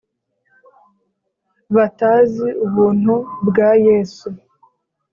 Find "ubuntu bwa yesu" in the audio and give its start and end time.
2.65-4.27